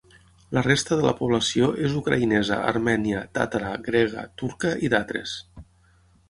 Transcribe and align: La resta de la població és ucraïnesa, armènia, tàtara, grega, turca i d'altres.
La 0.57 0.61
resta 0.67 0.95
de 1.01 1.03
la 1.07 1.11
població 1.19 1.67
és 1.89 1.93
ucraïnesa, 1.99 2.57
armènia, 2.71 3.21
tàtara, 3.39 3.75
grega, 3.89 4.25
turca 4.45 4.73
i 4.89 4.91
d'altres. 4.95 5.37